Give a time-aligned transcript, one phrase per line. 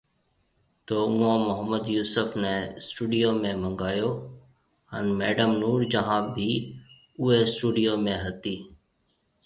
[0.85, 4.09] تو اوئون محمد يوسف ني اسٽوڊيو ۾ منگايو
[4.93, 6.49] هان ميڊم نور جهان بِي
[7.21, 8.55] اوئي اسٽوڊيو ۾ هتي